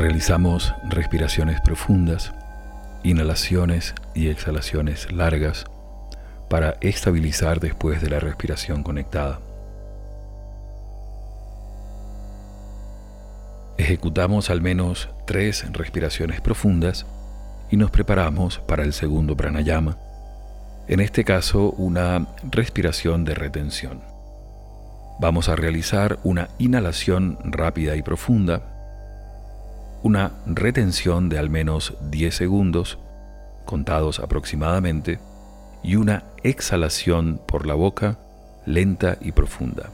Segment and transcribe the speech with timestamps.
[0.00, 2.32] Realizamos respiraciones profundas,
[3.02, 5.66] inhalaciones y exhalaciones largas
[6.48, 9.40] para estabilizar después de la respiración conectada.
[13.76, 17.04] Ejecutamos al menos tres respiraciones profundas
[17.70, 19.98] y nos preparamos para el segundo pranayama,
[20.88, 24.00] en este caso una respiración de retención.
[25.20, 28.79] Vamos a realizar una inhalación rápida y profunda,
[30.02, 32.98] una retención de al menos 10 segundos,
[33.64, 35.18] contados aproximadamente,
[35.82, 38.18] y una exhalación por la boca
[38.66, 39.90] lenta y profunda.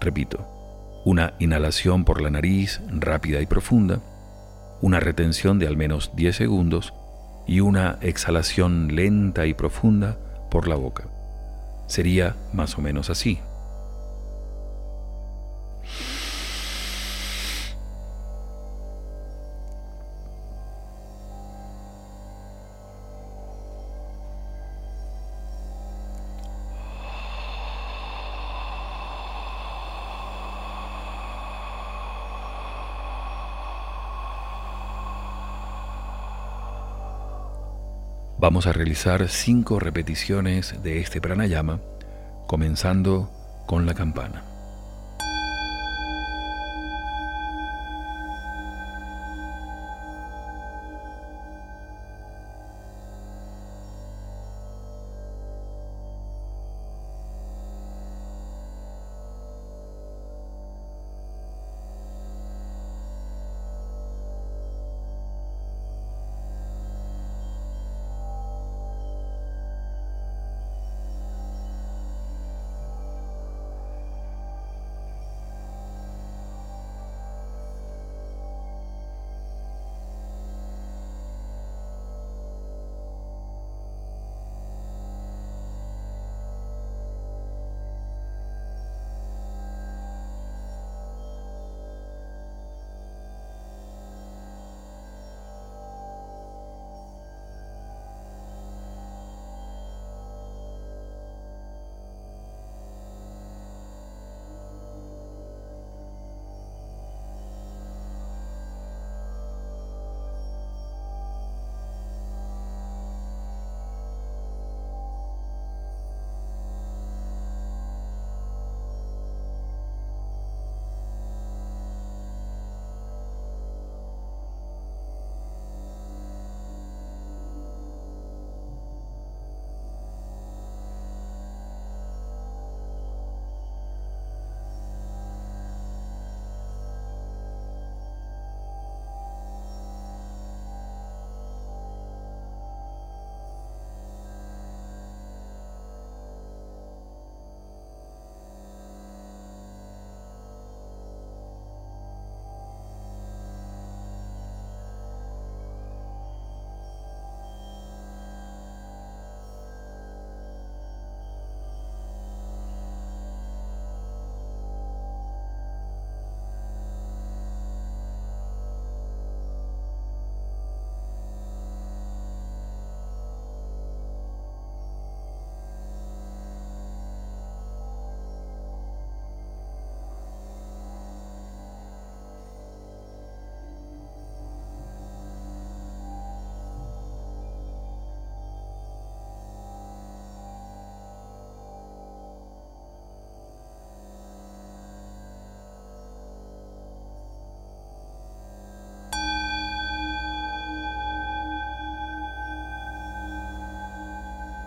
[0.00, 0.46] Repito,
[1.04, 4.00] una inhalación por la nariz rápida y profunda,
[4.82, 6.92] una retención de al menos 10 segundos
[7.46, 10.16] y una exhalación lenta y profunda
[10.50, 11.04] por la boca.
[11.86, 13.38] Sería más o menos así.
[38.38, 41.80] Vamos a realizar cinco repeticiones de este pranayama,
[42.46, 43.30] comenzando
[43.66, 44.55] con la campana.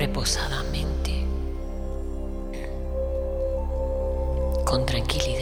[0.00, 1.26] Reposadamente,
[4.64, 5.39] con tranquilidad.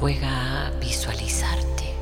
[0.00, 1.92] Juega a visualizarte.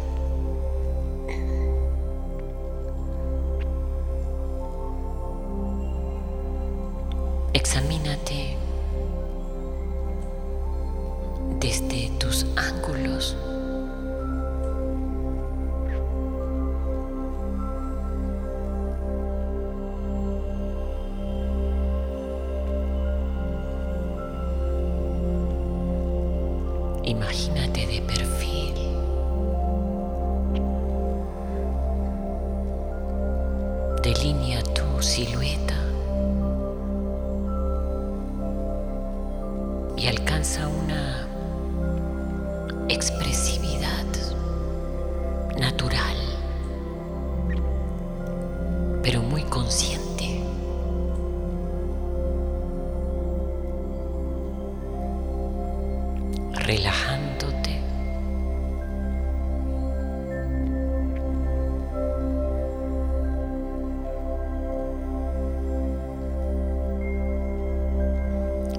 [7.54, 8.58] Examínate
[11.58, 13.34] desde tus ángulos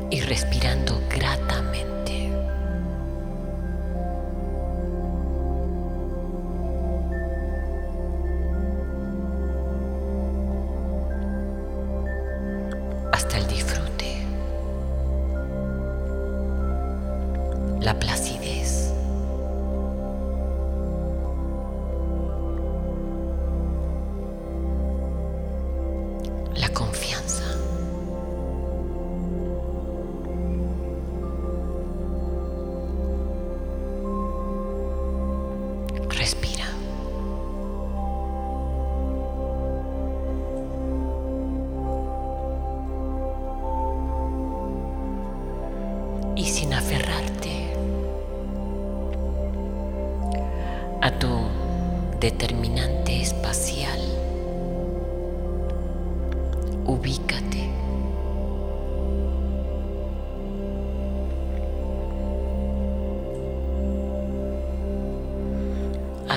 [0.09, 1.96] y respirando gratamente.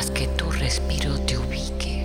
[0.01, 2.00] haz que tu respiro te ubique.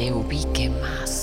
[0.00, 1.19] te ubique más.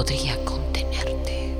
[0.00, 1.59] podría contenerte.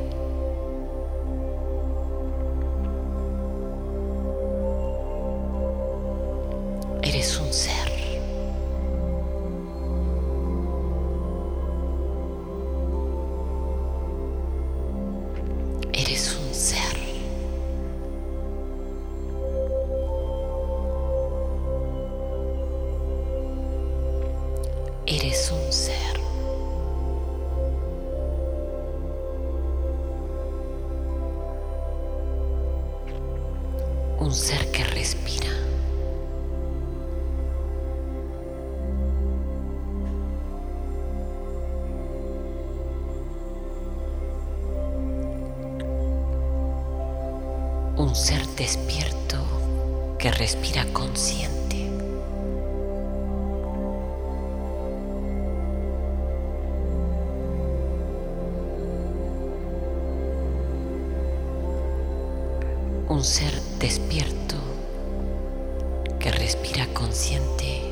[66.51, 67.89] Respira consciente.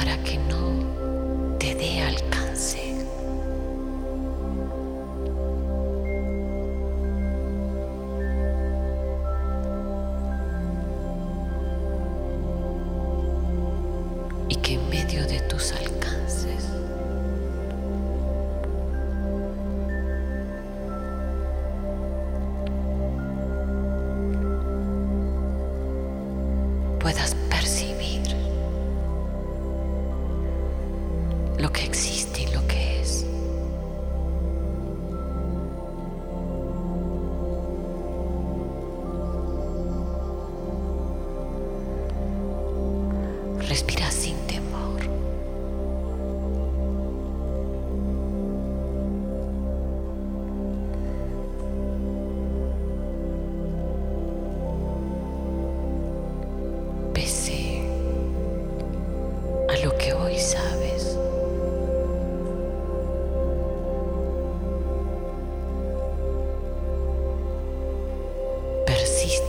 [0.00, 2.29] para que no te dé algo.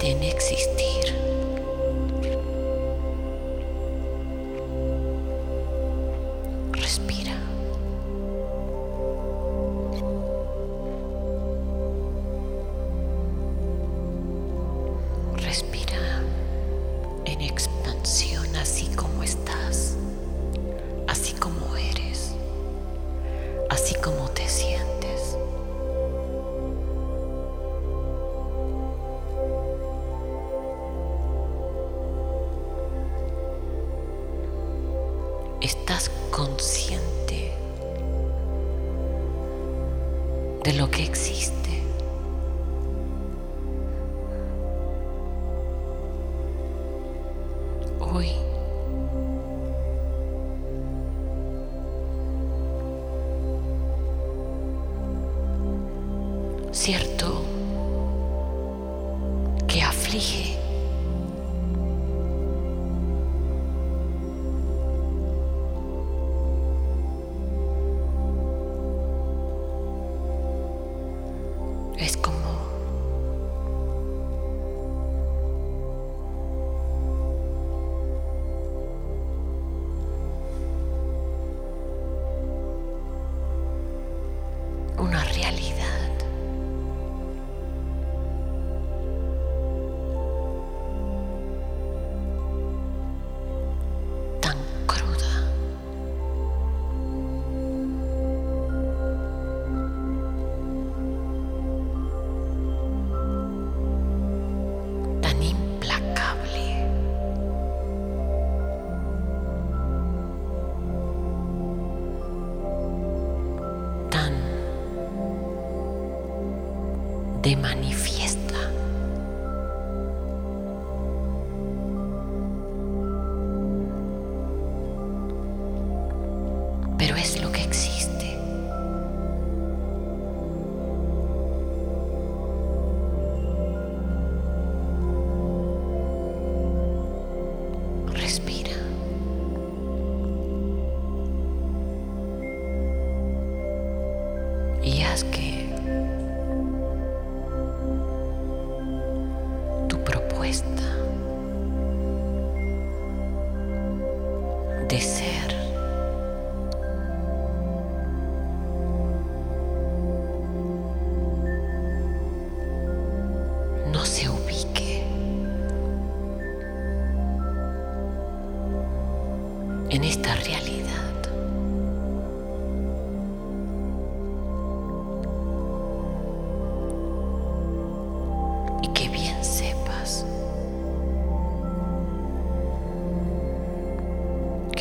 [0.02, 0.91] permiten existir.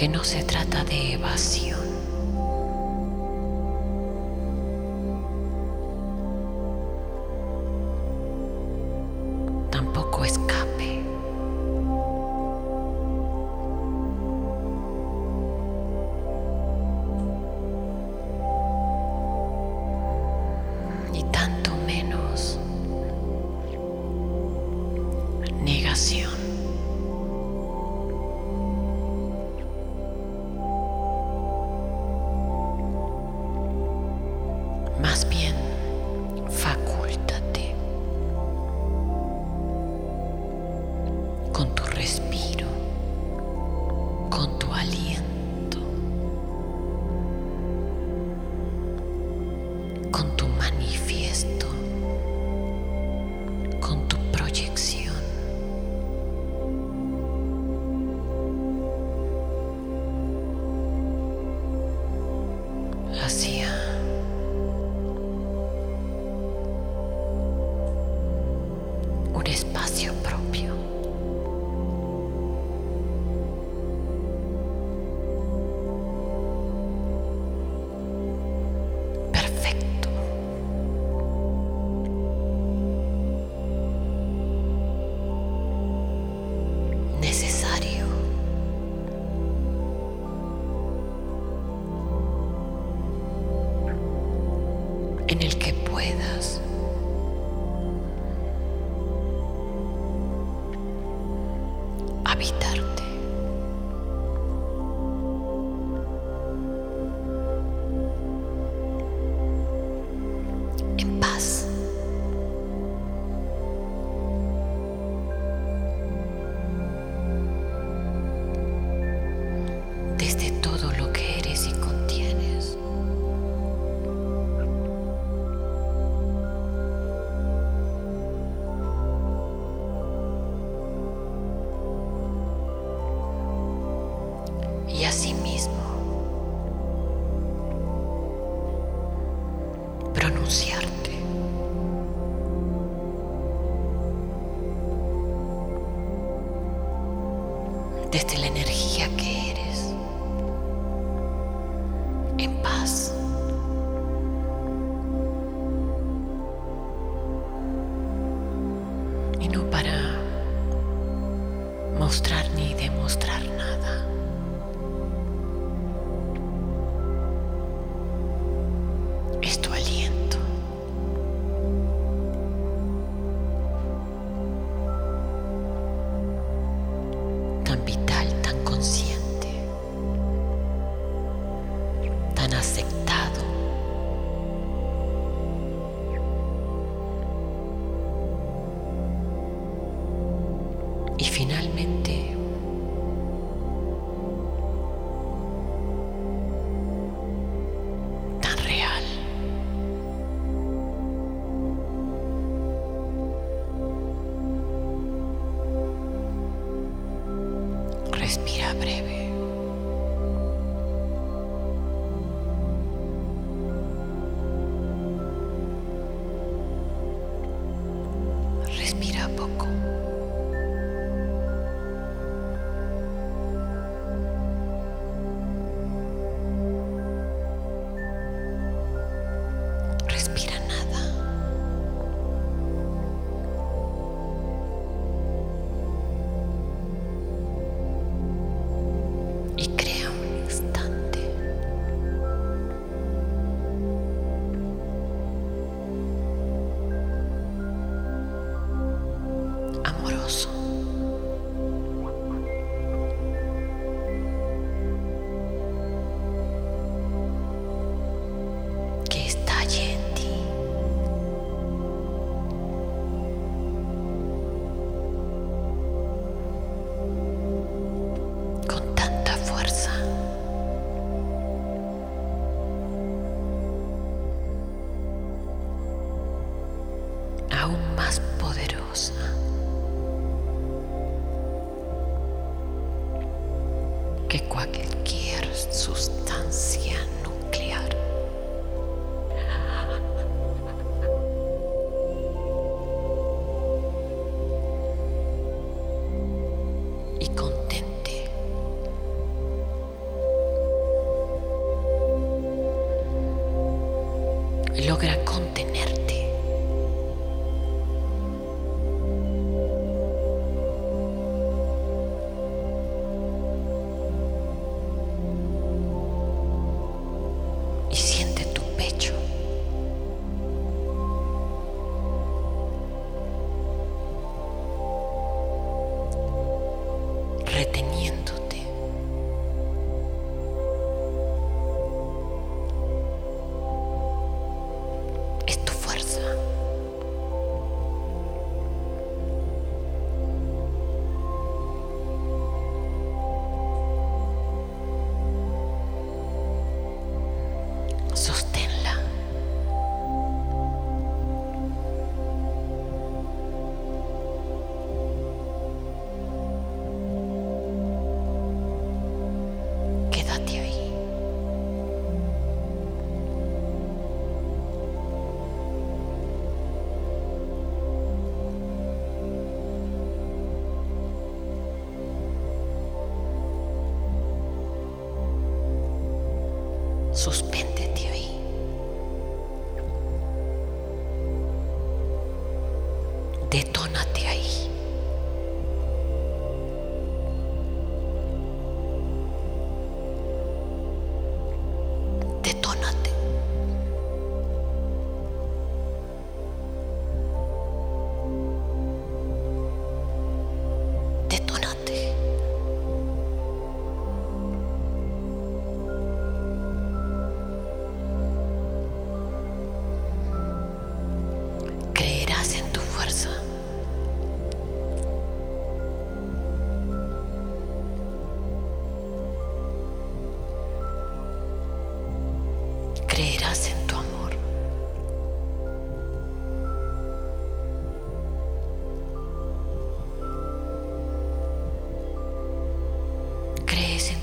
[0.01, 1.70] Que no se trata de evasión.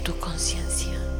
[0.07, 1.16] Tu conciencia.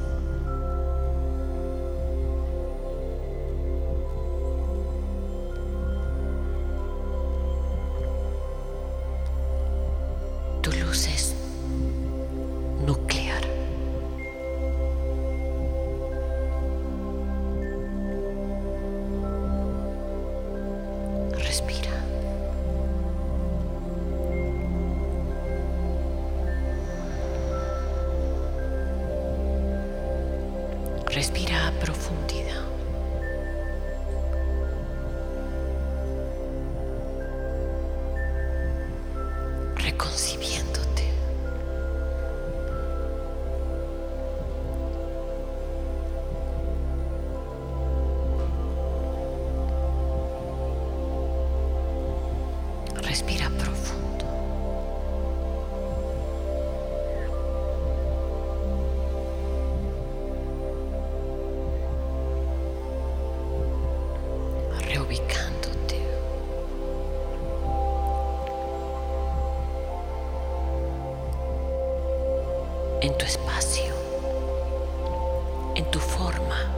[73.07, 73.95] En tu espacio.
[75.75, 76.76] En tu forma.